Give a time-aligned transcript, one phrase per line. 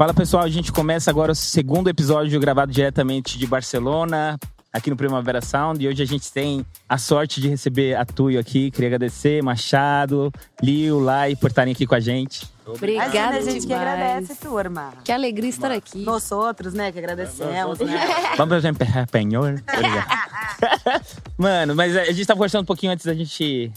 [0.00, 4.38] Fala pessoal, a gente começa agora o segundo episódio gravado diretamente de Barcelona,
[4.72, 5.84] aqui no Primavera Sound.
[5.84, 8.70] E hoje a gente tem a sorte de receber a Tuyo aqui.
[8.70, 12.48] Queria agradecer, Machado, Liu, Lai, por estarem aqui com a gente.
[12.64, 13.88] Obrigada, Imagina, a gente que demais.
[13.88, 14.92] agradece, turma.
[15.04, 15.98] Que alegria estar aqui.
[15.98, 18.36] Nós outros, né, que agradecemos, né?
[18.38, 19.44] Vamos em espanhol?
[21.36, 23.70] Mano, mas a gente tava conversando um pouquinho antes da gente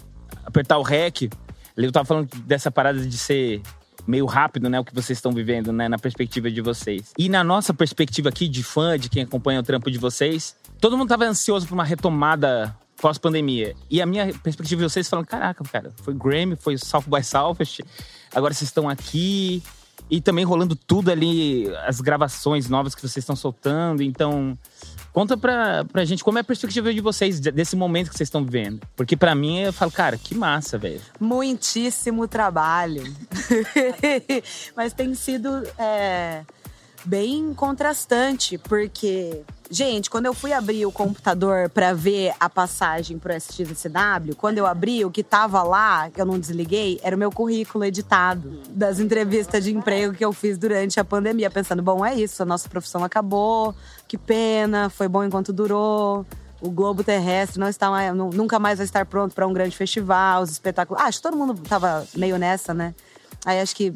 [0.46, 1.30] apertar o REC.
[1.76, 3.62] Eu tava falando dessa parada de ser
[4.06, 7.14] meio rápido, né, o que vocês estão vivendo, né, na perspectiva de vocês.
[7.18, 10.98] E na nossa perspectiva aqui de fã, de quem acompanha o trampo de vocês, todo
[10.98, 13.76] mundo tava ansioso por uma retomada pós-pandemia.
[13.90, 17.82] E a minha perspectiva de vocês falando, caraca, cara, foi Grammy, foi South by Southwest,
[18.34, 19.62] agora vocês estão aqui
[20.10, 24.58] e também rolando tudo ali, as gravações novas que vocês estão soltando, então
[25.14, 28.28] Conta pra, pra gente como é a perspectiva de vocês de- desse momento que vocês
[28.28, 28.82] estão vivendo.
[28.96, 31.00] Porque pra mim, eu falo, cara, que massa, velho.
[31.20, 33.04] Muitíssimo trabalho.
[34.76, 36.42] Mas tem sido é,
[37.06, 43.34] bem contrastante, porque, gente, quando eu fui abrir o computador pra ver a passagem pro
[43.34, 47.32] SXSW, quando eu abri, o que tava lá, que eu não desliguei, era o meu
[47.32, 52.16] currículo editado das entrevistas de emprego que eu fiz durante a pandemia, pensando, bom, é
[52.16, 53.76] isso, a nossa profissão acabou,
[54.14, 56.24] que pena, foi bom enquanto durou.
[56.62, 59.76] O globo terrestre não está mais, nu- nunca mais vai estar pronto para um grande
[59.76, 61.02] festival, os espetáculos.
[61.02, 62.94] Ah, acho que todo mundo tava meio nessa, né?
[63.44, 63.92] Aí acho que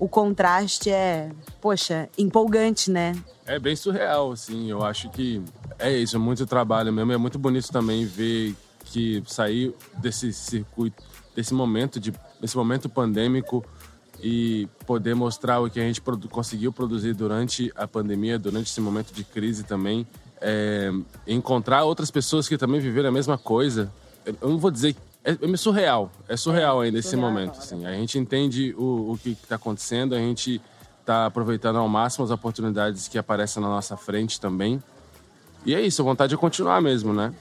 [0.00, 3.12] o contraste é, poxa, empolgante, né?
[3.46, 4.68] É bem surreal, assim.
[4.68, 5.40] Eu acho que
[5.78, 7.12] é isso, é muito trabalho mesmo.
[7.12, 11.00] É muito bonito também ver que sair desse circuito,
[11.36, 13.64] desse momento de, desse momento pandêmico
[14.20, 18.80] e poder mostrar o que a gente produ- conseguiu produzir durante a pandemia, durante esse
[18.80, 20.06] momento de crise também.
[20.40, 20.90] É,
[21.26, 23.92] encontrar outras pessoas que também viveram a mesma coisa.
[24.24, 27.58] Eu não vou dizer é, é surreal, é surreal ainda esse surreal momento.
[27.58, 27.86] Assim.
[27.86, 30.60] A gente entende o, o que está acontecendo, a gente
[31.00, 34.82] está aproveitando ao máximo as oportunidades que aparecem na nossa frente também.
[35.64, 37.32] E é isso, a vontade de continuar mesmo, né?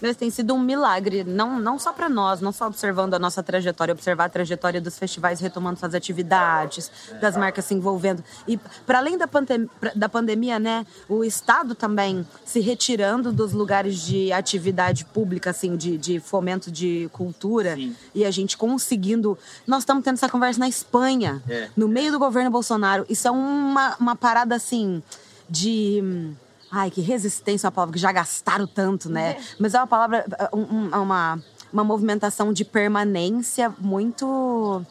[0.00, 3.42] Mas tem sido um milagre, não, não só para nós, não só observando a nossa
[3.42, 8.22] trajetória, observar a trajetória dos festivais retomando suas atividades, das marcas se envolvendo.
[8.46, 14.00] E para além da, pandem da pandemia, né, o Estado também se retirando dos lugares
[14.00, 17.74] de atividade pública, assim, de, de fomento de cultura.
[17.74, 17.96] Sim.
[18.14, 19.36] E a gente conseguindo.
[19.66, 21.68] Nós estamos tendo essa conversa na Espanha, É.
[21.76, 23.04] no meio do governo Bolsonaro.
[23.08, 25.02] Isso é uma, uma parada assim
[25.48, 26.34] de.
[26.70, 29.38] Ai, que resistência é uma palavra que já gastaram tanto, né?
[29.58, 31.42] Mas é uma palavra, um- um- uma,
[31.72, 34.84] uma movimentação de permanência muito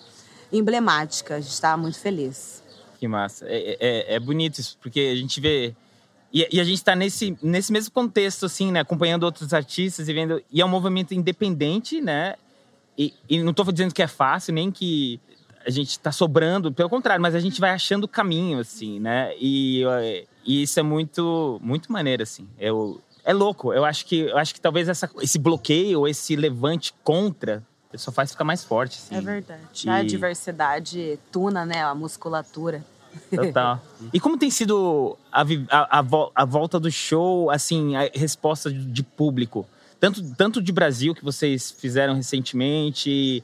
[0.52, 1.36] emblemática.
[1.36, 2.64] A gente está muito feliz.
[3.00, 3.46] Que massa.
[3.48, 5.76] É, é, é bonito isso, porque a gente vê.
[6.34, 8.80] E, e a gente tá nesse, nesse mesmo contexto, assim, né?
[8.80, 10.42] Acompanhando outros artistas e vendo.
[10.52, 12.36] E é um movimento independente, né?
[12.98, 15.20] E, e não tô dizendo que é fácil, nem que
[15.66, 19.34] a gente tá sobrando, pelo contrário, mas a gente vai achando o caminho, assim, né?
[19.40, 22.48] E, eh, e isso é muito, muito maneiro, assim.
[22.58, 23.74] Eu, é louco.
[23.74, 27.62] Eu acho que, eu acho que talvez essa, esse bloqueio, esse levante contra,
[27.96, 29.16] só faz ficar mais forte, assim.
[29.16, 29.62] É verdade.
[29.86, 31.84] E- A diversidade tuna, né?
[31.84, 32.84] A musculatura.
[33.34, 33.82] Total.
[34.14, 38.72] E como tem sido a, a, a vo- a volta do show, assim, a resposta
[38.72, 39.68] de, público?
[40.00, 43.44] Tanto, tanto de Brasil, que vocês fizeram recentemente, e,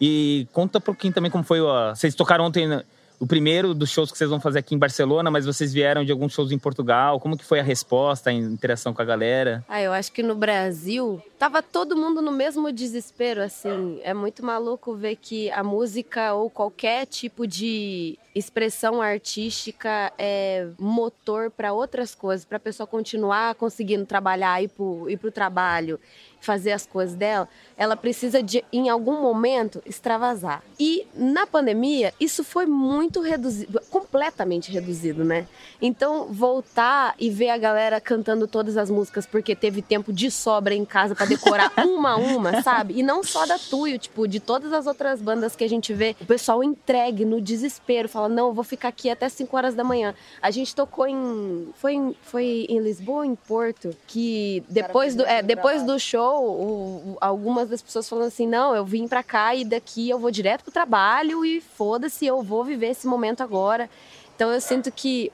[0.00, 1.60] e conta um pouquinho também como foi.
[1.60, 2.82] ó, vocês tocaram ontem
[3.22, 6.10] o primeiro dos shows que vocês vão fazer aqui em Barcelona, mas vocês vieram de
[6.10, 7.20] alguns shows em Portugal.
[7.20, 9.64] Como que foi a resposta, a interação com a galera?
[9.68, 14.00] Ah, eu acho que no Brasil tava todo mundo no mesmo desespero, assim.
[14.02, 21.50] É muito maluco ver que a música ou qualquer tipo de expressão artística é motor
[21.50, 24.70] para outras coisas, para a pessoa continuar conseguindo trabalhar, ir
[25.08, 26.00] ir pro trabalho,
[26.42, 30.62] fazer as coisas dela, ela precisa de, em algum momento, extravasar.
[30.78, 35.46] E na pandemia, isso foi muito reduzido, completamente reduzido, né?
[35.80, 40.74] Então, voltar e ver a galera cantando todas as músicas porque teve tempo de sobra
[40.74, 42.98] em casa para decorar uma a uma, sabe?
[42.98, 46.16] E não só da Tuyo, tipo, de todas as outras bandas que a gente vê,
[46.20, 49.82] o pessoal entregue no desespero, fala: "Não, eu vou ficar aqui até 5 horas da
[49.84, 50.14] manhã".
[50.40, 55.42] A gente tocou em foi em, foi em Lisboa, em Porto, que depois do é,
[55.42, 59.54] depois do show, o- o- algumas das pessoas falando assim: "Não, eu vim pra cá
[59.54, 63.88] e daqui eu vou direto pro trabalho e foda-se, eu vou viver esse momento agora".
[64.34, 65.30] Então eu sinto que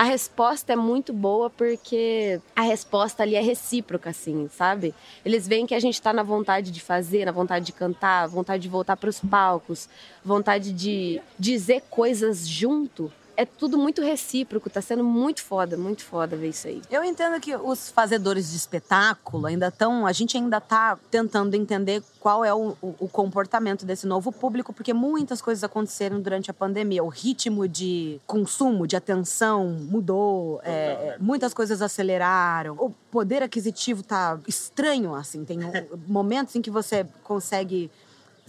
[0.00, 4.94] a resposta é muito boa porque a resposta ali é recíproca, assim, sabe?
[5.22, 8.62] Eles veem que a gente tá na vontade de fazer, na vontade de cantar, vontade
[8.62, 9.90] de voltar para os palcos,
[10.24, 13.12] vontade de dizer coisas junto.
[13.40, 16.82] É tudo muito recíproco, tá sendo muito foda, muito foda ver isso aí.
[16.90, 20.06] Eu entendo que os fazedores de espetáculo ainda estão.
[20.06, 24.74] A gente ainda tá tentando entender qual é o, o, o, comportamento desse novo público,
[24.74, 27.02] porque muitas coisas aconteceram durante a pandemia.
[27.02, 32.74] O ritmo de consumo, de atenção mudou, é, muitas coisas aceleraram.
[32.78, 35.46] O poder aquisitivo tá estranho, assim.
[35.46, 35.58] Tem
[36.06, 37.90] momentos em que você consegue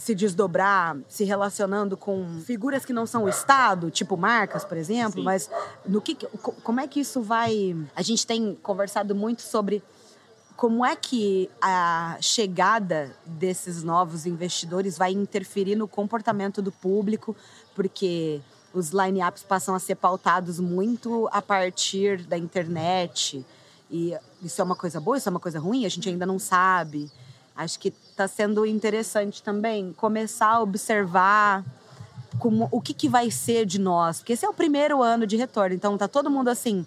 [0.02, 5.20] se desdobrar, se relacionando com figuras que não são o Estado, tipo marcas, por exemplo,
[5.20, 5.24] Sim.
[5.24, 5.48] mas
[5.86, 7.78] no que, como é que isso vai?
[7.96, 9.84] A gente tem conversado muito sobre
[10.58, 17.36] como é que a chegada desses novos investidores vai interferir no comportamento do público,
[17.76, 18.42] porque
[18.74, 23.46] os line-ups passam a ser pautados muito a partir da internet.
[23.92, 26.40] E isso é uma coisa boa, isso é uma coisa ruim, a gente ainda não
[26.40, 27.12] sabe.
[27.56, 31.64] Acho que está sendo interessante também começar a observar
[32.40, 34.20] como, o que, que vai ser de nós.
[34.20, 36.86] Porque esse é o primeiro ano de retorno, então tá todo mundo assim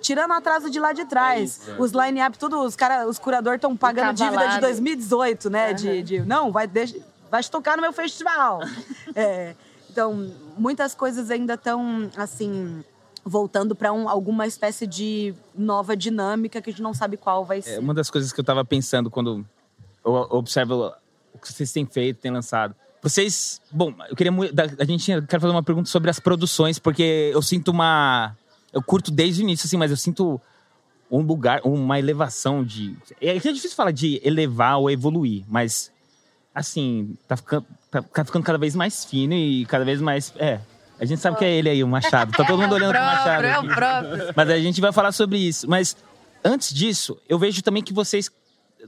[0.00, 1.40] tirando atraso de lá de trás.
[1.40, 5.70] É isso, Os line-up, tudo, os, cara, os curadores estão pagando dívida de 2018, né?
[5.70, 5.74] Uhum.
[5.74, 6.96] De, de, não, vai, deixa,
[7.30, 8.60] vai tocar no meu festival.
[9.14, 9.54] é,
[9.90, 12.84] então, muitas coisas ainda estão, assim,
[13.24, 17.58] voltando para um, alguma espécie de nova dinâmica que a gente não sabe qual vai
[17.58, 17.74] é, ser.
[17.74, 19.44] É, uma das coisas que eu estava pensando quando
[20.06, 20.92] eu observo
[21.34, 22.74] o que vocês têm feito, têm lançado.
[23.02, 24.32] Vocês, bom, eu queria
[24.78, 28.36] a gente quer fazer uma pergunta sobre as produções, porque eu sinto uma
[28.72, 30.40] eu curto desde o início assim, mas eu sinto
[31.10, 35.92] um lugar, uma elevação de é, é difícil falar de elevar ou evoluir, mas
[36.54, 40.58] assim, tá ficando, tá, tá ficando cada vez mais fino e cada vez mais, é,
[40.98, 42.32] a gente sabe que é ele aí, o Machado.
[42.32, 43.44] Tá todo mundo olhando pro Machado.
[43.44, 44.32] É o próprio.
[44.34, 45.68] Mas a gente vai falar sobre isso.
[45.68, 45.96] Mas
[46.42, 48.30] antes disso, eu vejo também que vocês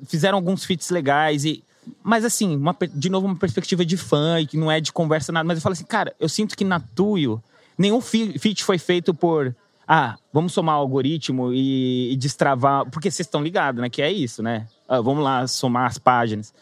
[0.06, 1.62] fizeram alguns feats legais e
[2.02, 5.32] mas assim, uma, de novo, uma perspectiva de fã e que não é de conversa
[5.32, 5.46] nada.
[5.46, 7.42] Mas eu falo assim, cara, eu sinto que na Tuyo,
[7.76, 9.54] nenhum feat foi feito por.
[9.86, 12.84] Ah, vamos somar algoritmo e, e destravar.
[12.90, 13.88] Porque vocês estão ligados, né?
[13.88, 14.66] Que é isso, né?
[14.86, 16.52] Ah, vamos lá somar as páginas.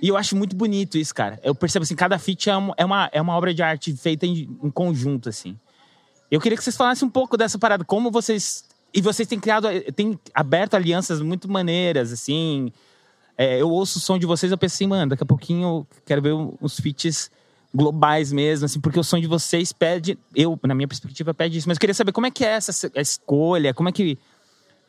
[0.00, 1.38] E eu acho muito bonito isso, cara.
[1.42, 4.24] Eu percebo assim, cada feat é uma, é uma, é uma obra de arte feita
[4.24, 5.58] em, em conjunto, assim.
[6.30, 9.68] Eu queria que vocês falassem um pouco dessa parada, como vocês e vocês têm criado,
[9.94, 12.72] têm aberto alianças muito maneiras, assim.
[13.36, 15.86] É, eu ouço o som de vocês, eu penso assim, mano, daqui a pouquinho eu
[16.04, 17.30] quero ver uns feats
[17.72, 21.68] globais mesmo, assim, porque o som de vocês pede, eu, na minha perspectiva, pede isso.
[21.68, 24.18] Mas eu queria saber como é que é essa escolha, como é que.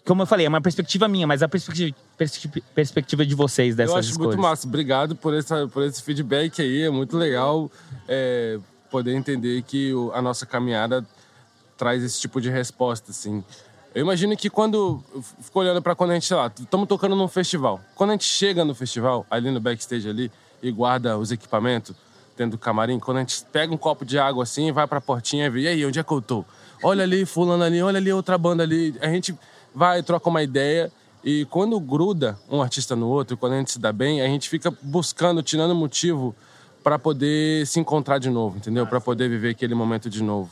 [0.06, 1.96] Como eu falei, é uma perspectiva minha, mas a perspectiva,
[2.74, 4.36] perspectiva de vocês dessas Eu acho escolhas.
[4.36, 4.66] muito massa.
[4.66, 6.84] Obrigado por, essa, por esse feedback aí.
[6.84, 7.70] É muito legal
[8.08, 8.58] é,
[8.90, 11.06] poder entender que a nossa caminhada
[11.78, 13.44] traz esse tipo de resposta, assim.
[14.00, 15.04] Eu imagino que quando.
[15.42, 17.82] Fico olhando para quando a gente, sei lá, estamos tocando num festival.
[17.96, 20.32] Quando a gente chega no festival, ali no backstage ali,
[20.64, 21.94] e guarda os equipamentos
[22.38, 25.48] dentro do camarim, quando a gente pega um copo de água assim, vai pra portinha
[25.48, 26.46] e vê, e aí, onde é que eu tô?
[26.82, 28.96] Olha ali, fulano ali, olha ali outra banda ali.
[29.02, 29.38] A gente
[29.76, 30.90] vai, troca uma ideia.
[31.22, 34.48] E quando gruda um artista no outro, quando a gente se dá bem, a gente
[34.48, 36.34] fica buscando, tirando motivo
[36.82, 38.88] para poder se encontrar de novo, entendeu?
[38.88, 40.50] Para poder viver aquele momento de novo.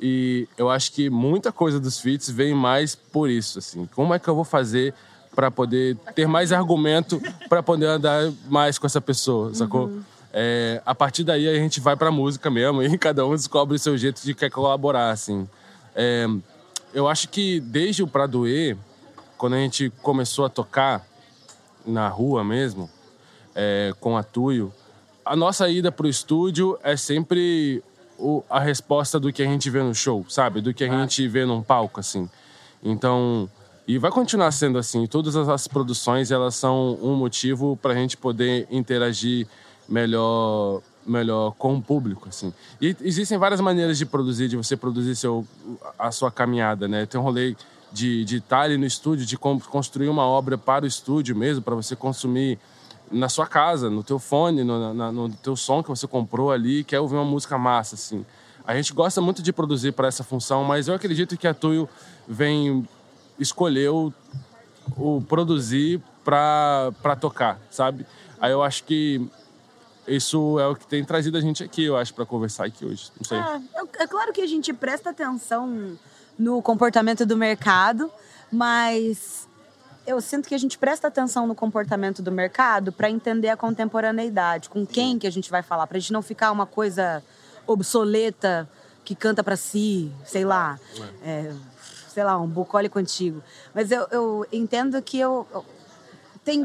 [0.00, 3.88] E eu acho que muita coisa dos feats vem mais por isso, assim.
[3.94, 4.92] Como é que eu vou fazer
[5.34, 9.86] para poder ter mais argumento para poder andar mais com essa pessoa, sacou?
[9.86, 10.02] Uhum.
[10.32, 13.78] É, a partir daí a gente vai para música mesmo e cada um descobre o
[13.78, 15.48] seu jeito de quer colaborar, assim.
[15.94, 16.26] É,
[16.92, 18.76] eu acho que desde o Pra Doer,
[19.38, 21.06] quando a gente começou a tocar
[21.86, 22.90] na rua mesmo,
[23.54, 24.72] é, com a Tuyo,
[25.24, 27.82] a nossa ida pro estúdio é sempre
[28.18, 30.60] o, a resposta do que a gente vê no show, sabe?
[30.60, 31.00] Do que a ah.
[31.00, 32.28] gente vê num palco, assim.
[32.82, 33.48] Então,
[33.86, 35.06] e vai continuar sendo assim.
[35.06, 39.46] Todas as produções, elas são um motivo para a gente poder interagir
[39.88, 42.50] melhor melhor com o público, assim.
[42.80, 45.46] E existem várias maneiras de produzir, de você produzir seu,
[45.98, 47.04] a sua caminhada, né?
[47.04, 47.54] Tem um rolê
[47.92, 51.74] de, de estar ali no estúdio, de construir uma obra para o estúdio mesmo, para
[51.74, 52.58] você consumir
[53.10, 56.84] na sua casa, no teu fone, no, na, no teu som que você comprou ali,
[56.84, 58.24] quer ouvir uma música massa, assim.
[58.66, 61.88] A gente gosta muito de produzir para essa função, mas eu acredito que a Tuyo
[62.26, 62.88] vem
[63.38, 64.12] escolheu
[64.96, 68.06] o produzir para tocar, sabe?
[68.40, 69.28] Aí eu acho que
[70.06, 73.10] isso é o que tem trazido a gente aqui, eu acho, para conversar aqui hoje.
[73.16, 73.38] Não sei.
[73.38, 75.98] É, é claro que a gente presta atenção
[76.38, 78.10] no comportamento do mercado,
[78.50, 79.48] mas
[80.06, 84.68] eu sinto que a gente presta atenção no comportamento do mercado para entender a contemporaneidade,
[84.68, 87.22] com quem que a gente vai falar, para a gente não ficar uma coisa
[87.66, 88.68] obsoleta
[89.04, 90.78] que canta para si, sei lá,
[91.22, 91.52] é,
[92.08, 93.42] sei lá, um bucólico antigo.
[93.74, 95.64] Mas eu, eu entendo que eu, eu
[96.44, 96.62] tem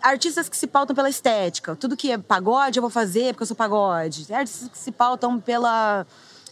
[0.00, 1.76] artistas que se pautam pela estética.
[1.76, 4.26] Tudo que é pagode eu vou fazer porque eu sou pagode.
[4.26, 6.06] Tem artistas que se pautam pela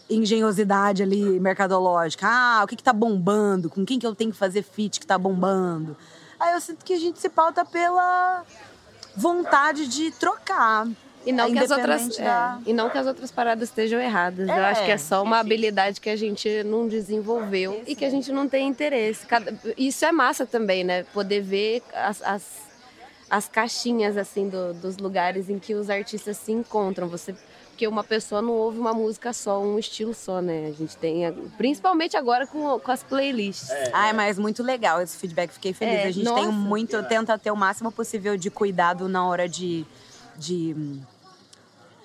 [0.09, 2.27] engenhosidade ali mercadológica.
[2.29, 3.69] Ah, o que, que tá bombando?
[3.69, 5.97] Com quem que eu tenho que fazer fit que tá bombando?
[6.39, 8.43] Aí eu sinto que a gente se pauta pela
[9.15, 10.87] vontade de trocar.
[11.25, 13.99] E não, que as outras, independente da- é, e não que as outras paradas estejam
[13.99, 14.47] erradas.
[14.47, 18.05] Eu É, acho que é só uma habilidade que a gente não desenvolveu e que
[18.05, 19.25] a gente não tem interesse.
[19.25, 21.03] Cada- Isso é massa também, né?
[21.13, 22.43] Poder ver as, as,
[23.29, 27.09] as caixinhas, assim, do- dos lugares em que os artistas se encontram.
[27.09, 27.35] Você...
[27.77, 30.65] Porque uma pessoa não ouve uma música só, um estilo só, né?
[30.65, 33.69] A gente tem, principalmente agora com, com as playlists.
[33.93, 35.93] Ai, mas muito legal esse feedback, fiquei feliz.
[35.93, 36.41] É, a gente nossa.
[36.41, 39.85] tem muito, tenta ter o máximo possível de cuidado na hora de,
[40.35, 40.99] de hum,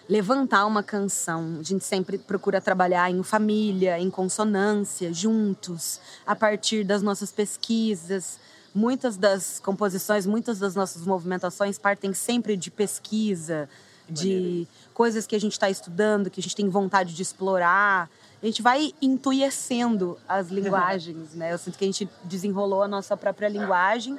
[0.07, 1.57] levantar uma canção.
[1.59, 8.39] A gente sempre procura trabalhar em família, em consonância, juntos, a partir das nossas pesquisas.
[8.75, 13.71] Muitas das composições, muitas das nossas movimentações partem sempre de pesquisa,
[14.13, 18.11] de coisas que a gente está estudando, que a gente tem vontade de explorar.
[18.43, 21.53] A gente vai intuecendo as linguagens, né?
[21.53, 24.17] Eu sinto que a gente desenrolou a nossa própria linguagem.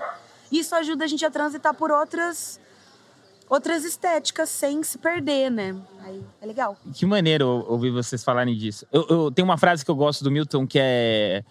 [0.52, 2.60] E isso ajuda a gente a transitar por outras
[3.50, 5.76] outras estéticas sem se perder, né?
[6.02, 6.78] Aí é legal.
[6.94, 8.86] Que maneiro ouvir vocês falarem disso.
[8.92, 11.44] Eu, eu tenho uma frase que eu gosto do Milton que é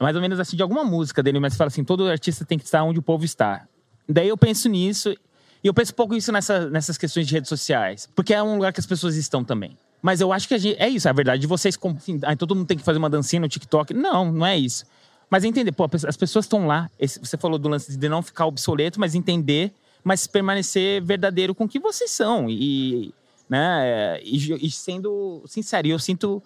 [0.00, 2.64] mais ou menos assim de alguma música dele, mas fala assim: todo artista tem que
[2.64, 3.66] estar onde o povo está.
[4.08, 5.14] Daí eu penso nisso
[5.62, 8.72] e eu penso pouco isso nessa, nessas questões de redes sociais, porque é um lugar
[8.72, 9.76] que as pessoas estão também.
[10.00, 12.66] Mas eu acho que gente, é isso, a verdade de vocês, assim, ai, todo mundo
[12.66, 13.92] tem que fazer uma dancinha no TikTok.
[13.92, 14.84] Não, não é isso.
[15.28, 16.88] Mas entender, pô, as pessoas estão lá.
[16.98, 19.72] Esse- você falou do lance de não ficar obsoleto, mas entender,
[20.04, 22.48] mas permanecer verdadeiro com o que vocês são.
[22.48, 23.12] E,
[23.48, 25.88] né, e, e sendo sincero.
[25.88, 26.42] Eu sinto.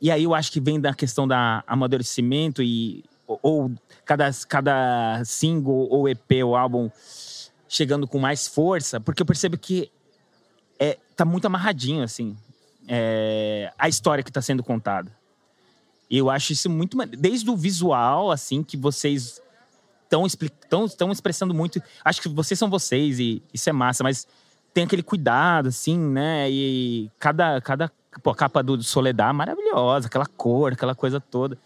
[0.00, 3.02] E aí eu acho que vem da questão da amadurecimento e.
[3.26, 3.72] Ou, ou
[4.04, 6.88] cada, cada single, ou EP, ou álbum
[7.68, 9.90] chegando com mais força, porque eu percebo que
[10.78, 12.36] é, tá muito amarradinho, assim,
[12.86, 15.14] é, a história que tá sendo contada.
[16.10, 16.96] E eu acho isso muito.
[17.06, 19.42] Desde o visual, assim, que vocês
[20.04, 21.82] estão expressando muito.
[22.02, 24.26] Acho que vocês são vocês e isso é massa, mas
[24.72, 26.50] tem aquele cuidado, assim, né?
[26.50, 31.58] E cada, cada pô, capa do Soledad maravilhosa, aquela cor, aquela coisa toda.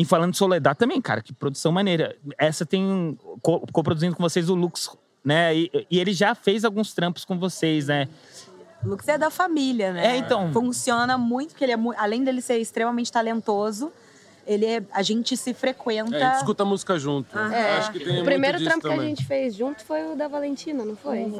[0.00, 2.16] E falando de Soledad também, cara, que produção maneira.
[2.38, 4.88] Essa tem co- co-produzindo com vocês o Lux,
[5.22, 5.54] né?
[5.54, 8.08] E, e ele já fez alguns trampos com vocês, né?
[8.82, 10.14] O Lux é da família, né?
[10.14, 10.50] É, então.
[10.54, 13.92] Funciona muito, porque ele é além dele ser extremamente talentoso,
[14.46, 16.16] ele é, a gente se frequenta.
[16.16, 17.38] É, a gente escuta música junto.
[17.38, 17.76] É.
[17.76, 20.82] Acho que tem o primeiro trampo que a gente fez junto foi o da Valentina,
[20.82, 21.30] não foi?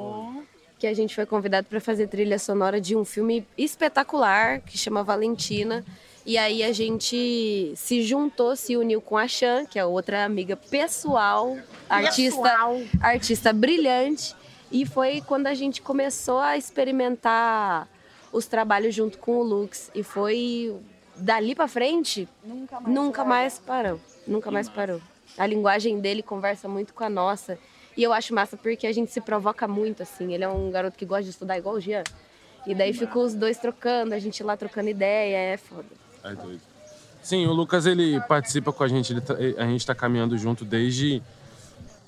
[0.79, 5.03] Que a gente foi convidado para fazer trilha sonora de um filme espetacular que chama
[5.03, 5.83] Valentina.
[6.25, 10.55] E aí a gente se juntou, se uniu com a Chan, que é outra amiga
[10.57, 11.57] pessoal,
[11.89, 12.57] artista,
[13.01, 14.35] artista brilhante.
[14.71, 17.89] E foi quando a gente começou a experimentar
[18.33, 19.91] os trabalhos junto com o Lux.
[19.95, 20.77] E foi
[21.17, 24.01] dali para frente, Nunca Nunca mais parou.
[24.27, 25.01] Nunca mais parou.
[25.37, 27.59] A linguagem dele conversa muito com a nossa.
[27.97, 30.33] E eu acho massa porque a gente se provoca muito, assim.
[30.33, 32.05] Ele é um garoto que gosta de estudar igual o Jean.
[32.67, 36.00] E daí ficou os dois trocando, a gente lá trocando ideia, é foda.
[36.25, 36.61] É doido.
[37.23, 41.23] Sim, o Lucas ele participa com a gente, tá- a gente tá caminhando junto desde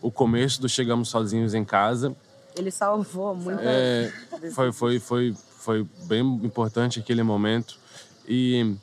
[0.01, 2.15] o começo do Chegamos Sozinhos em Casa.
[2.57, 3.61] Ele salvou muito.
[3.63, 4.11] É,
[4.53, 7.79] foi, foi, foi, foi bem importante aquele momento.
[8.27, 8.75] E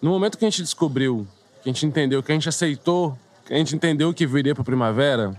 [0.00, 1.26] no momento que a gente descobriu,
[1.62, 4.64] que a gente entendeu, que a gente aceitou, que a gente entendeu que viria para
[4.64, 5.34] primavera,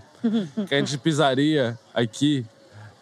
[0.68, 2.44] que a gente pisaria aqui,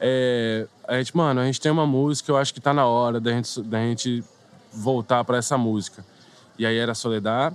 [0.01, 3.21] é, a gente, mano, a gente tem uma música, eu acho que tá na hora
[3.21, 4.25] da gente, da gente
[4.73, 6.05] voltar para essa música.
[6.59, 7.55] E aí era Soledad,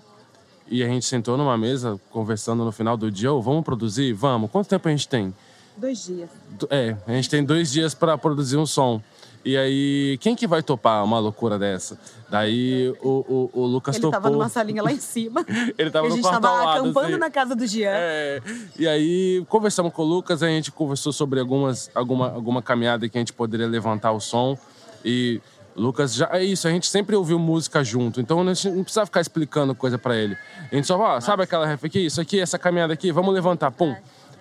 [0.67, 4.13] e a gente sentou numa mesa conversando no final do dia, ô, vamos produzir?
[4.13, 4.51] Vamos.
[4.51, 5.33] Quanto tempo a gente tem?
[5.75, 6.29] Dois dias.
[6.69, 9.01] É, a gente tem dois dias para produzir um som.
[9.43, 11.97] E aí, quem que vai topar uma loucura dessa?
[12.29, 14.11] Daí o, o, o Lucas Ele topou.
[14.11, 15.45] tava numa salinha lá em cima.
[15.77, 17.17] Ele tava a no gente quarto tava lado, acampando assim.
[17.17, 17.91] na casa do Jean.
[17.93, 18.41] É,
[18.77, 23.17] e aí conversamos com o Lucas, a gente conversou sobre algumas, alguma, alguma caminhada que
[23.17, 24.57] a gente poderia levantar o som.
[25.05, 25.41] E
[25.79, 29.05] Lucas já é isso, a gente sempre ouviu música junto, então a gente não precisa
[29.05, 30.37] ficar explicando coisa pra ele.
[30.71, 33.71] A gente só, ó, sabe aquela ref aqui, isso aqui, essa caminhada aqui, vamos levantar,
[33.71, 33.95] pum.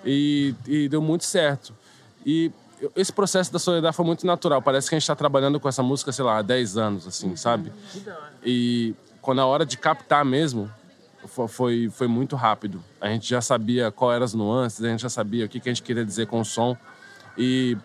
[0.05, 1.73] E, e deu muito certo.
[2.27, 2.51] E
[2.97, 4.61] esse processo da Soledad foi muito natural.
[4.63, 7.35] Parece que a gente tá trabalhando com essa música, sei lá, há 10 anos, assim,
[7.37, 7.73] sabe?
[8.45, 10.71] E quando a hora de captar mesmo,
[11.27, 12.83] fo- foi, foi muito rápido.
[13.01, 15.69] A gente já sabia qual eram as nuances, a gente já sabia o que, que
[15.69, 16.77] a gente queria dizer com o som.
[17.37, 17.77] E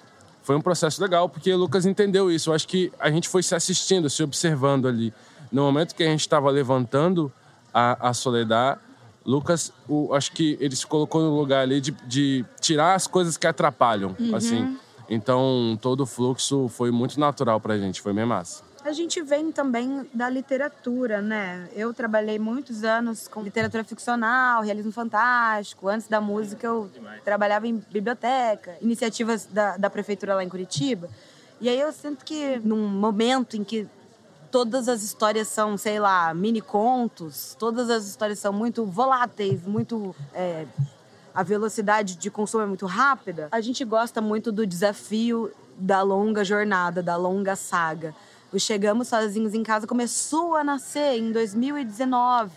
[0.43, 2.49] foi um processo legal, porque o Lucas entendeu isso.
[2.49, 5.13] Eu acho que a gente foi se assistindo, se observando ali.
[5.51, 7.31] No momento que a gente estava levantando
[7.73, 8.77] a, a Soledad,
[9.25, 13.37] Lucas, o- acho que ele se colocou no lugar ali de, de tirar as coisas
[13.37, 14.77] que atrapalham, assim.
[15.09, 18.63] Então, todo o fluxo foi muito natural pra gente, foi bem massa.
[18.83, 21.69] A gente vem também da literatura, né?
[21.73, 25.87] Eu trabalhei muitos anos com literatura ficcional, realismo fantástico.
[25.87, 26.91] Antes da música, eu
[27.23, 31.09] trabalhava em biblioteca, iniciativas da, da prefeitura lá em Curitiba.
[31.61, 33.87] E aí eu sinto que num momento em que
[34.51, 40.13] todas as histórias são, sei lá, mini contos, todas as histórias são muito voláteis, muito.
[40.33, 40.65] É,
[41.33, 46.43] a velocidade de consumo é muito rápida, a gente gosta muito do desafio da longa
[46.43, 48.13] jornada, da longa saga.
[48.53, 52.51] O Chegamos Sozinhos em Casa começou a nascer em 2019,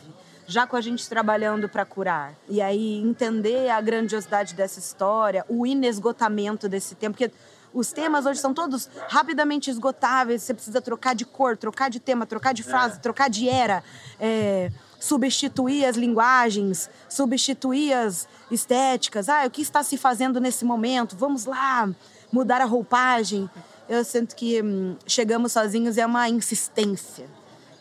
[0.46, 2.34] já com a gente trabalhando para curar.
[2.50, 7.34] E aí entender a grandiosidade dessa história, o inesgotamento desse tempo, porque
[7.72, 12.26] os temas hoje são todos rapidamente esgotáveis, você precisa trocar de cor, trocar de tema,
[12.26, 13.00] trocar de frase, é.
[13.00, 13.82] trocar de era.
[14.20, 19.30] É, substituir as linguagens, substituir as estéticas.
[19.30, 21.16] Ah, o que está se fazendo nesse momento?
[21.16, 21.88] Vamos lá,
[22.30, 23.48] mudar a roupagem
[23.88, 27.26] eu sinto que hum, chegamos sozinhos é uma insistência.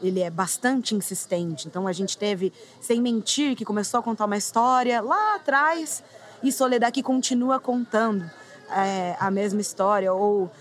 [0.01, 1.67] Ele é bastante insistente.
[1.67, 6.03] Então a gente teve Sem Mentir, que começou a contar uma história lá atrás,
[6.43, 8.29] e Soledad que continua contando
[8.69, 10.51] é, a mesma história, ou,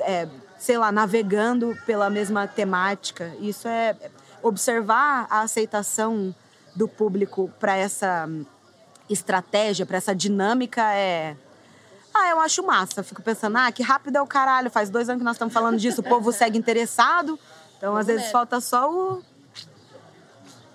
[0.00, 0.28] é,
[0.58, 3.32] sei lá, navegando pela mesma temática.
[3.40, 3.96] Isso é
[4.42, 6.34] observar a aceitação
[6.76, 8.44] do público para essa hum,
[9.08, 11.36] estratégia, para essa dinâmica é
[12.14, 13.02] ah, eu acho massa.
[13.02, 14.70] Fico pensando, ah, que rápido é o caralho.
[14.70, 17.38] Faz dois anos que nós estamos falando disso, o povo segue interessado.
[17.76, 19.22] Então, às vezes, falta só o.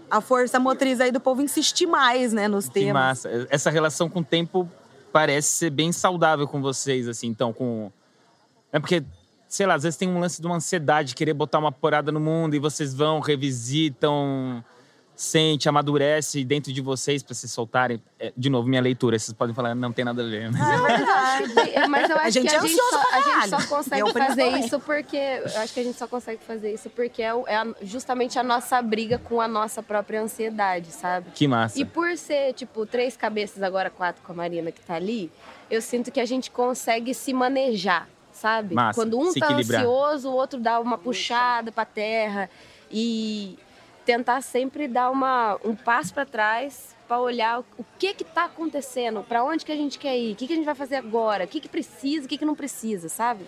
[0.09, 2.87] A força motriz aí do povo insistir mais, né, nos temas.
[2.87, 3.47] Que massa.
[3.49, 4.69] Essa relação com o tempo
[5.11, 7.91] parece ser bem saudável com vocês, assim, então, com.
[8.71, 9.03] É porque,
[9.47, 12.19] sei lá, às vezes tem um lance de uma ansiedade, querer botar uma porada no
[12.19, 14.63] mundo e vocês vão, revisitam
[15.17, 17.99] sente, amadurece dentro de vocês para se soltarem?
[18.19, 20.51] É, de novo, minha leitura, vocês podem falar, não tem nada a ver.
[20.51, 20.59] Né?
[20.59, 21.89] É verdade.
[21.89, 24.47] Mas eu acho a gente que a, é gente só, a gente só consegue fazer
[24.59, 25.17] isso porque.
[25.17, 28.79] Eu acho que a gente só consegue fazer isso porque é, é justamente a nossa
[28.79, 31.31] briga com a nossa própria ansiedade, sabe?
[31.33, 31.79] Que massa.
[31.79, 35.31] E por ser, tipo, três cabeças, agora quatro com a Marina que tá ali,
[35.69, 38.75] eu sinto que a gente consegue se manejar, sabe?
[38.75, 39.01] Massa.
[39.01, 39.81] Quando um se tá equilibrar.
[39.81, 42.47] ansioso, o outro dá uma puxada pra terra.
[42.91, 43.57] E,
[44.07, 49.23] tentar sempre dar uma, um passo para trás para olhar o que que tá acontecendo,
[49.27, 51.43] para onde que a gente quer ir, o que que a gente vai fazer agora,
[51.43, 53.45] o que que precisa, o que que não precisa, sabe?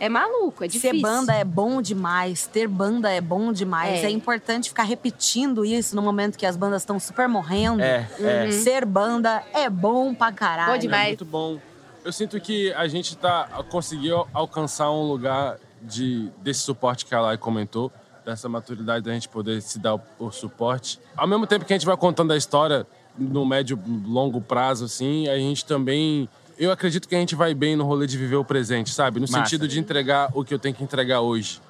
[0.00, 0.96] É maluco, é difícil.
[0.96, 4.02] Ser banda é bom demais, ter banda é bom demais.
[4.02, 7.82] É, é importante ficar repetindo isso no momento que as bandas estão super morrendo.
[7.82, 8.44] É, é.
[8.44, 8.52] Uhum.
[8.52, 10.72] Ser banda é bom pra caralho.
[10.72, 11.04] Bom demais.
[11.04, 11.60] É muito bom.
[12.04, 17.20] Eu sinto que a gente tá conseguiu alcançar um lugar de desse suporte que a
[17.20, 17.92] Lai comentou
[18.24, 20.98] dessa maturidade da gente poder se dar o, o, suporte.
[21.16, 22.86] Ao mesmo tempo que a gente vai contando a história
[23.18, 26.28] no médio longo prazo, assim, a gente também.
[26.58, 29.18] Eu acredito que a gente vai bem no rolê de viver o presente, sabe?
[29.18, 29.44] No Massa.
[29.44, 31.60] sentido de entregar o que eu tenho que entregar hoje.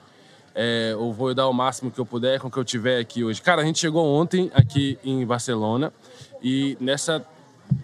[0.54, 3.22] É, eu vou dar o máximo que eu puder com o que eu tiver aqui
[3.22, 3.40] hoje.
[3.40, 5.92] Cara, a gente chegou ontem aqui em Barcelona
[6.42, 7.24] e nessa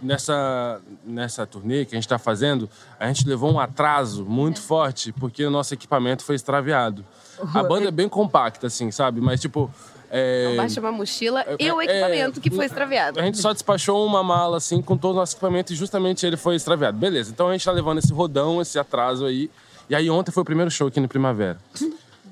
[0.03, 5.13] nessa, nessa turnê que a gente está fazendo, a gente levou um atraso muito forte
[5.13, 7.05] porque o nosso equipamento foi extraviado.
[7.55, 9.21] A banda é bem compacta, assim, sabe?
[9.21, 9.71] Mas, tipo.
[10.11, 10.55] É...
[10.57, 13.19] Baixa uma mochila é, e o é, equipamento é, que foi extraviado.
[13.19, 16.37] A gente só despachou uma mala, assim, com todo o nosso equipamento e justamente ele
[16.37, 16.97] foi extraviado.
[16.97, 19.51] Beleza, então a gente tá levando esse rodão, esse atraso aí.
[19.91, 21.59] E aí ontem foi o primeiro show aqui no Primavera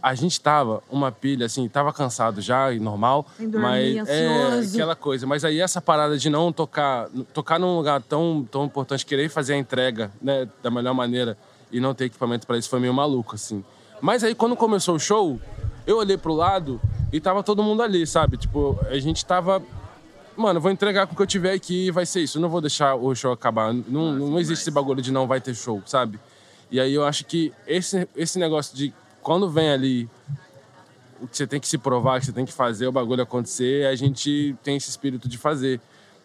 [0.05, 3.25] a gente tava uma pilha, assim, tava cansado já, normal.
[3.39, 5.27] Dormir, mas é aquela coisa.
[5.27, 9.55] Mas aí essa parada de não tocar, tocar num lugar tão, tão importante, querer fazer
[9.55, 11.39] a entrega, né, da melhor maneira
[11.73, 13.65] e não ter equipamento para isso foi meio maluco, assim.
[14.01, 15.41] Mas aí quando começou o show,
[15.87, 16.81] eu olhei pro lado
[17.13, 18.37] e tava todo mundo ali, sabe?
[18.37, 19.63] Tipo, a gente tava
[20.37, 22.39] mano, vou entregar com o que eu tiver aqui e vai ser isso.
[22.39, 23.73] Eu não vou deixar o show acabar.
[23.73, 26.19] Não, não existe esse bagulho de não vai ter show, sabe?
[26.71, 30.11] E aí eu acho que esse, esse negócio de quando vem ali
[31.21, 33.87] o que você tem que se provar, que você tem que fazer o bagulho acontecer,
[33.87, 35.81] a gente tem esse espírito de fazer.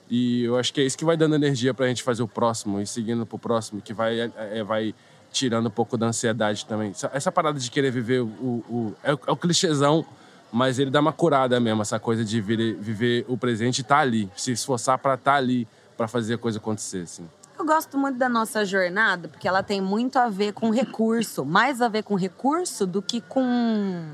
[0.10, 2.82] E eu acho que é isso que vai dando energia pra gente fazer o próximo
[2.82, 4.96] e seguindo pro próximo, que vai, é, é vai
[5.32, 6.94] tirando um pouco da ansiedade também.
[7.14, 8.26] Essa parada de querer viver o.
[8.26, 10.06] o é, o, é o clichêzão,
[10.52, 13.96] mas ele dá uma curada mesmo, essa coisa de viver, viver o presente e estar
[13.96, 17.28] tá ali, se esforçar para estar tá ali, para fazer a coisa acontecer, assim.
[17.58, 21.44] Eu gosto muito da nossa jornada, porque ela tem muito a ver com recurso.
[21.44, 24.06] Mais a ver com recurso do que com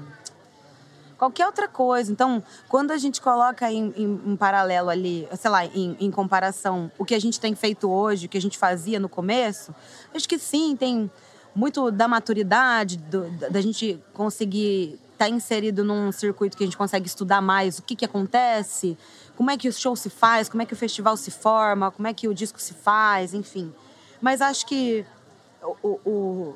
[1.18, 2.12] qualquer outra coisa.
[2.12, 6.92] Então, quando a gente coloca em, em, em paralelo ali, sei lá, em, em, comparação,
[6.98, 9.74] o que a gente tem feito hoje, o que a gente fazia no começo,
[10.14, 11.10] acho que sim, tem
[11.56, 16.78] muito da maturidade, do, da gente conseguir estar tá inserido num circuito que a gente
[16.78, 18.98] consegue estudar mais o que, que acontece,
[19.38, 22.08] como é que o show se faz, como é que o festival se forma, como
[22.08, 23.74] é que o disco se faz, enfim.
[24.22, 25.06] Mas acho que
[25.82, 26.56] o, o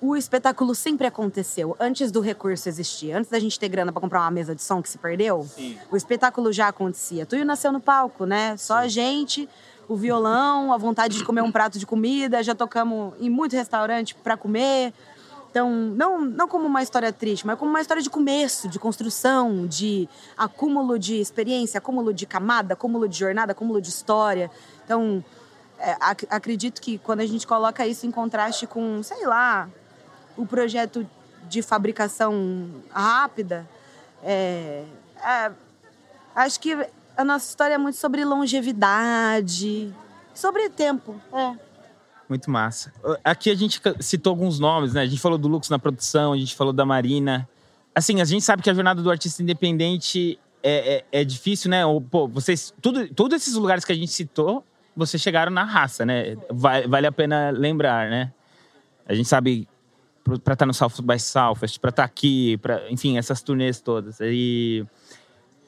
[0.00, 3.12] o espetáculo sempre aconteceu antes do recurso existir.
[3.12, 5.78] Antes da gente ter grana para comprar uma mesa de som que se perdeu, Sim.
[5.90, 7.26] o espetáculo já acontecia.
[7.26, 8.56] Tuyo nasceu no palco, né?
[8.56, 9.48] Só a gente,
[9.88, 12.42] o violão, a vontade de comer um prato de comida.
[12.42, 14.94] Já tocamos em muito restaurante para comer.
[15.50, 19.66] Então, não, não como uma história triste, mas como uma história de começo, de construção,
[19.66, 20.08] de
[20.38, 24.48] acúmulo de experiência, acúmulo de camada, acúmulo de jornada, acúmulo de história.
[24.84, 25.22] Então,
[25.76, 29.68] é, ac- acredito que quando a gente coloca isso em contraste com, sei lá,
[30.36, 31.06] o projeto
[31.48, 33.68] de fabricação rápida,
[34.22, 34.84] é,
[35.22, 35.50] é,
[36.34, 36.76] acho que
[37.16, 39.92] a nossa história é muito sobre longevidade,
[40.34, 41.20] sobre tempo.
[41.32, 41.54] É.
[42.28, 42.92] Muito massa.
[43.24, 45.02] Aqui a gente citou alguns nomes, né?
[45.02, 47.48] A gente falou do Lux na produção, a gente falou da Marina.
[47.92, 51.84] Assim, a gente sabe que a jornada do artista independente é, é, é difícil, né?
[51.84, 52.72] Ou, pô, vocês.
[52.80, 54.64] Tudo, todos esses lugares que a gente citou,
[54.96, 56.36] vocês chegaram na raça, né?
[56.50, 58.32] Vale, vale a pena lembrar, né?
[59.06, 59.68] A gente sabe
[60.22, 64.18] para estar no South by Southwest, para estar aqui, para, enfim, essas turnês todas.
[64.20, 64.84] E,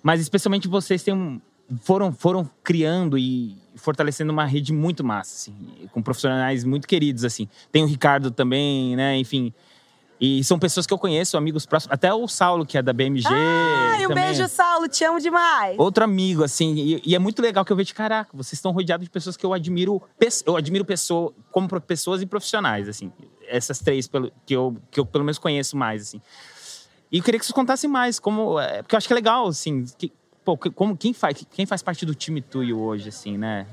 [0.03, 1.41] mas especialmente vocês têm
[1.81, 7.49] foram foram criando e fortalecendo uma rede muito massa, assim, com profissionais muito queridos, assim.
[7.71, 9.17] Tem o Ricardo também, né?
[9.17, 9.53] Enfim.
[10.25, 11.93] E são pessoas que eu conheço, amigos próximos.
[11.93, 13.27] Até o Saulo, que é da BMG.
[13.27, 15.77] Ai, um beijo, Saulo, te amo demais.
[15.77, 16.77] Outro amigo, assim.
[16.77, 19.45] E, e é muito legal que eu vejo, caraca, vocês estão rodeados de pessoas que
[19.45, 20.01] eu admiro.
[20.47, 23.11] Eu admiro pessoa, como pessoas e profissionais, assim.
[23.57, 26.21] Essas três pelo- que, eu, que eu pelo menos conheço mais, assim.
[27.11, 28.59] E eu queria que vocês contassem mais, como.
[28.59, 29.85] é, Porque eu acho que é legal, assim.
[29.99, 30.11] Que,
[30.45, 33.67] pô, que- como, quem, faz, quem faz parte do time Tuyo hoje, assim, né?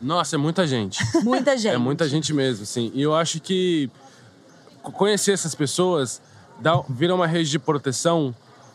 [0.00, 0.98] Nossa, é muita gente.
[1.22, 1.74] Muita gente.
[1.74, 2.90] É muita gente mesmo, assim.
[2.94, 3.90] E eu acho que
[4.82, 6.22] co- conhecer essas pessoas
[6.60, 8.34] dá, vira uma rede de proteção,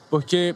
[0.09, 0.53] porque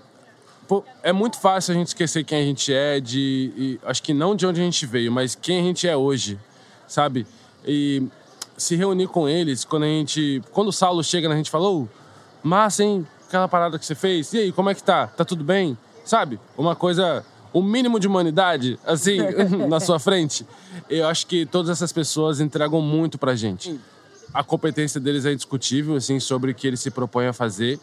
[0.67, 4.13] pô, é muito fácil a gente esquecer quem a gente é, de, e acho que
[4.13, 6.37] não de onde a gente veio, mas quem a gente é hoje,
[6.87, 7.25] sabe?
[7.65, 8.03] E
[8.61, 10.41] se reunir com eles, quando a gente.
[10.51, 11.87] Quando o Saulo chega na gente e fala, ô,
[12.43, 13.05] massa, hein?
[13.27, 14.31] Aquela parada que você fez.
[14.33, 15.07] E aí, como é que tá?
[15.07, 15.77] Tá tudo bem?
[16.05, 16.39] Sabe?
[16.57, 17.25] Uma coisa.
[17.53, 19.17] O mínimo de humanidade, assim,
[19.67, 20.45] na sua frente.
[20.89, 23.77] Eu acho que todas essas pessoas entregam muito pra gente.
[24.33, 27.77] A competência deles é indiscutível, assim, sobre o que eles se propõem a fazer.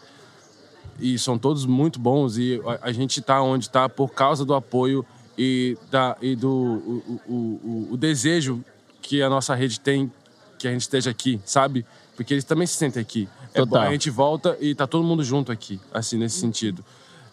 [0.99, 2.37] E são todos muito bons.
[2.37, 5.05] E a, a gente tá onde tá por causa do apoio
[5.37, 8.63] e, da, e do o, o, o, o desejo
[9.01, 10.11] que a nossa rede tem
[10.59, 11.83] que a gente esteja aqui, sabe?
[12.15, 13.27] Porque eles também se sentem aqui.
[13.53, 16.85] É bom, a gente volta e tá todo mundo junto aqui, assim, nesse sentido.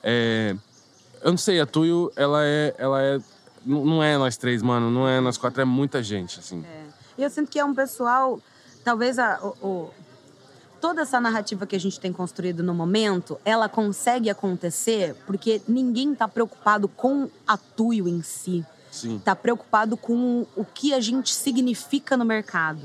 [0.03, 0.55] É,
[1.23, 3.19] eu não sei, a Tuyo, ela é, ela é,
[3.67, 6.65] não é nós três, mano, não é nós quatro, é muita gente, assim.
[7.19, 8.41] E eu sinto que é um pessoal,
[8.85, 9.91] talvez a, o, o-
[10.81, 16.13] toda essa narrativa que a gente tem construído no momento, ela consegue acontecer porque ninguém
[16.13, 18.65] está preocupado com a Tuyo em si.
[18.93, 19.17] Sim.
[19.17, 22.81] Está preocupado com o que a gente significa no mercado.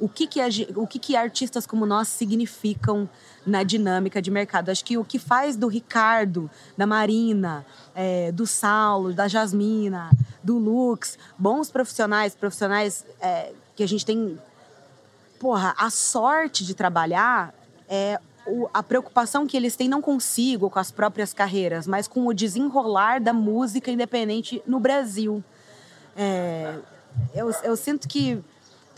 [0.00, 0.40] O que que,
[0.74, 3.08] o que que artistas como nós significam
[3.46, 4.70] na dinâmica de mercado.
[4.70, 10.10] Acho que o que faz do Ricardo, da Marina, é, do Saulo, da Jasmina,
[10.42, 14.38] do Lux, bons profissionais, profissionais é, que a gente tem
[15.38, 17.54] porra, a sorte de trabalhar
[17.88, 18.18] é
[18.74, 23.20] a preocupação que eles têm não consigo com as próprias carreiras, mas com o desenrolar
[23.20, 25.42] da música independente no Brasil.
[26.16, 26.78] É,
[27.34, 28.42] eu, eu sinto que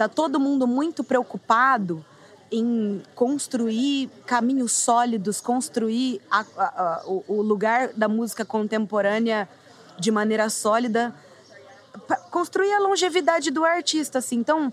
[0.08, 2.04] tá todo mundo muito preocupado
[2.50, 9.48] em construir caminhos sólidos, construir a- a- a- o, o lugar da música contemporânea
[9.98, 11.14] de maneira sólida
[12.30, 14.36] construir a longevidade do artista, assim.
[14.36, 14.72] Então,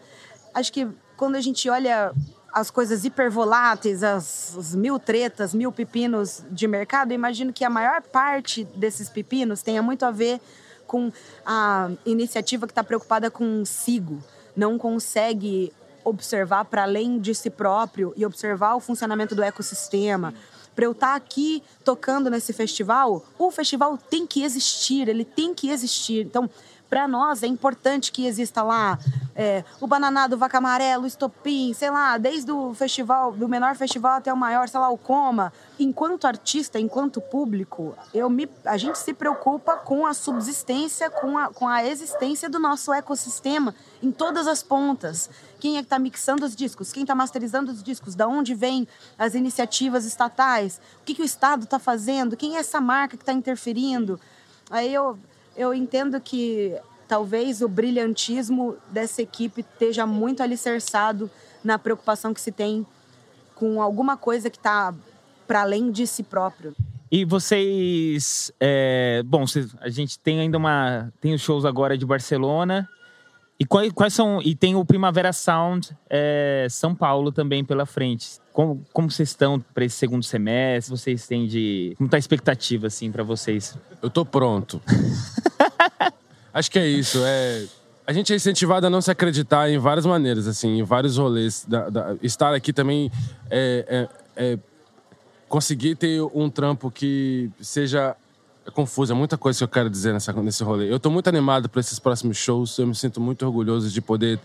[0.53, 0.87] acho que
[1.17, 2.13] quando a gente olha
[2.53, 8.01] as coisas hipervoláteis, as, as mil tretas, mil pepinos de mercado, imagino que a maior
[8.01, 10.39] parte desses pepinos tenha muito a ver
[10.87, 11.11] com
[11.45, 14.23] a iniciativa que está preocupada com sigo,
[14.59, 15.71] não consegue
[16.03, 20.33] observar para além de si próprio e observar o funcionamento do ecossistema.
[20.75, 25.69] Para eu estar aqui tocando nesse festival, o festival tem que existir, ele tem que
[25.69, 26.25] existir.
[26.25, 26.49] Então,
[26.89, 28.97] para nós é importante que exista lá
[29.35, 34.17] é, o bananado, vaca amarelo, o estopim, sei lá, desde o festival, do menor festival
[34.17, 35.53] até o maior, sei lá, o coma.
[35.79, 41.53] Enquanto artista, enquanto público, eu me, a gente se preocupa com a subsistência, com a,
[41.53, 43.73] com a existência do nosso ecossistema
[44.03, 45.29] em todas as pontas.
[45.59, 46.91] Quem é que está mixando os discos?
[46.91, 48.15] Quem está masterizando os discos?
[48.15, 50.81] Da onde vêm as iniciativas estatais?
[51.01, 52.35] O que, que o Estado está fazendo?
[52.35, 54.19] Quem é essa marca que está interferindo?
[54.69, 55.17] Aí eu,
[55.59, 56.73] eu entendo que
[57.05, 61.29] talvez o brilhantismo dessa equipe esteja muito alicerçado
[61.61, 62.87] na preocupação que se tem
[63.55, 64.93] com alguma coisa que está
[65.45, 66.73] para além de si próprio.
[67.11, 68.53] E vocês.
[68.57, 69.43] é, bom,
[69.81, 71.11] a gente tem ainda uma.
[71.19, 72.87] Tem os shows agora de Barcelona.
[73.59, 74.39] E quais, quais são.
[74.41, 78.39] E tem o Primavera Sound é, São Paulo também pela frente.
[78.53, 80.95] Como, como vocês estão para esse segundo semestre?
[80.95, 81.93] Vocês têm de.
[81.97, 83.77] Como tá a expectativa, assim, para vocês?
[84.01, 84.81] Eu tô pronto.
[86.53, 87.19] Acho que é isso.
[87.23, 87.65] É,
[88.05, 91.65] a gente é incentivado a não se acreditar em várias maneiras, assim, em vários rolês.
[91.67, 93.11] Da, da, estar aqui também
[93.49, 94.59] é, é, é,
[95.47, 98.15] conseguir ter um trampo que seja
[98.73, 99.13] confuso.
[99.13, 100.91] É muita coisa que eu quero dizer nessa, nesse rolê.
[100.91, 102.77] Eu tô muito animado para esses próximos shows.
[102.77, 104.39] Eu me sinto muito orgulhoso de poder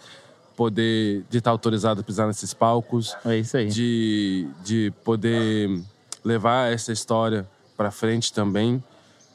[0.56, 3.16] poder de estar autorizado a pisar nesses palcos.
[3.24, 3.66] É isso aí.
[3.68, 5.80] De, de poder
[6.24, 8.82] levar essa história para frente também.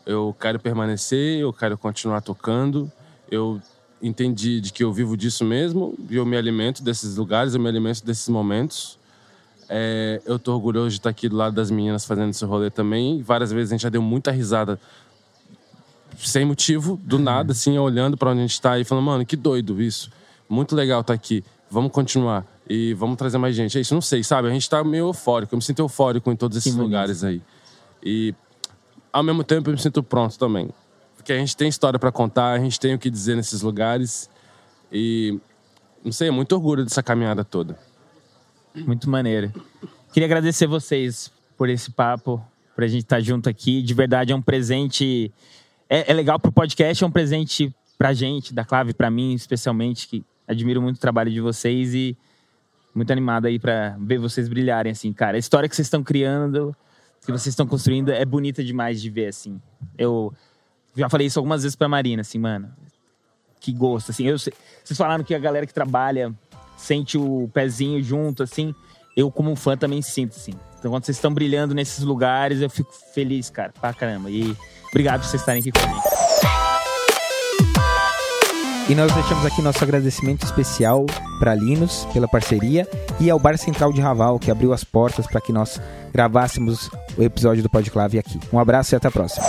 [0.10, 2.92] Eu quero permanecer, eu quero continuar tocando.
[3.30, 3.62] Eu
[4.02, 7.70] entendi de que eu vivo disso mesmo e eu me alimento desses lugares, eu me
[7.70, 8.98] alimento desses momentos.
[9.70, 13.22] É, eu tô orgulhoso de estar aqui do lado das meninas fazendo esse rolê também.
[13.22, 14.80] Várias vezes a gente já deu muita risada
[16.18, 19.36] sem motivo, do nada, assim, olhando para onde a gente tá e falando, mano, que
[19.36, 20.12] doido isso.
[20.50, 21.44] Muito legal estar aqui.
[21.70, 23.78] Vamos continuar e vamos trazer mais gente.
[23.78, 24.48] É isso, não sei, sabe?
[24.48, 25.54] A gente tá meio eufórico.
[25.54, 27.44] Eu me sinto eufórico em todos esses lugares aí.
[28.04, 28.34] E
[29.12, 30.70] ao mesmo tempo eu me sinto pronto também.
[31.16, 34.30] Porque a gente tem história para contar, a gente tem o que dizer nesses lugares.
[34.92, 35.40] E
[36.04, 37.78] não sei, é muito orgulho dessa caminhada toda.
[38.76, 39.52] Muito maneiro.
[40.14, 42.44] Queria agradecer vocês por esse papo,
[42.74, 43.82] por a gente estar junto aqui.
[43.82, 45.32] De verdade, é um presente.
[45.90, 50.08] É, é legal pro podcast, é um presente pra gente, da Clave, pra mim, especialmente,
[50.08, 52.18] que admiro muito o trabalho de vocês e
[52.96, 55.36] muito animado aí para ver vocês brilharem, assim, cara.
[55.36, 56.76] A história que vocês estão criando,
[57.26, 59.62] que vocês estão construindo, é bonita demais de ver, assim.
[59.98, 60.34] Eu
[60.96, 62.72] já falei isso algumas vezes pra Marina, assim, mano.
[63.60, 64.26] Que gosto, assim.
[64.26, 66.34] Eu, vocês falaram que a galera que trabalha
[66.78, 68.74] sente o pezinho junto, assim.
[69.16, 70.54] Eu, como fã, também sinto, assim.
[70.80, 74.32] Então, quando vocês estão brilhando nesses lugares, eu fico feliz, cara, pra caramba.
[74.32, 74.56] E
[74.88, 76.19] obrigado por vocês estarem aqui comigo.
[78.90, 81.06] E nós deixamos aqui nosso agradecimento especial
[81.40, 82.88] para Linus pela parceria
[83.20, 85.80] e ao Bar Central de Raval, que abriu as portas para que nós
[86.12, 88.40] gravássemos o episódio do Podclave aqui.
[88.52, 89.46] Um abraço e até a próxima.